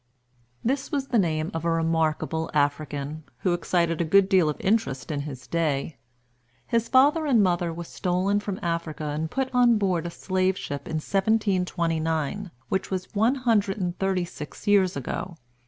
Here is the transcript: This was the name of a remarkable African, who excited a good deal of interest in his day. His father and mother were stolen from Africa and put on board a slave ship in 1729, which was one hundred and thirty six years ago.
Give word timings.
This 0.63 0.91
was 0.91 1.09
the 1.09 1.19
name 1.19 1.51
of 1.53 1.63
a 1.63 1.69
remarkable 1.69 2.49
African, 2.55 3.23
who 3.41 3.53
excited 3.53 4.01
a 4.01 4.03
good 4.03 4.27
deal 4.29 4.49
of 4.49 4.59
interest 4.59 5.11
in 5.11 5.19
his 5.29 5.45
day. 5.45 5.95
His 6.65 6.87
father 6.89 7.27
and 7.27 7.43
mother 7.43 7.71
were 7.71 7.83
stolen 7.83 8.39
from 8.39 8.57
Africa 8.63 9.03
and 9.03 9.29
put 9.29 9.53
on 9.53 9.77
board 9.77 10.07
a 10.07 10.09
slave 10.09 10.57
ship 10.57 10.87
in 10.87 10.95
1729, 10.95 12.49
which 12.69 12.89
was 12.89 13.13
one 13.13 13.35
hundred 13.35 13.77
and 13.77 13.95
thirty 13.99 14.25
six 14.25 14.65
years 14.65 14.97
ago. 14.97 15.37